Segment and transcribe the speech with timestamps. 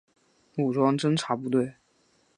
[0.57, 1.75] 武装侦察部队。